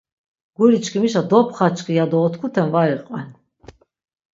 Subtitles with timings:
[0.55, 3.29] Guri çkimişa dopxaçki yado otkuten var iqven.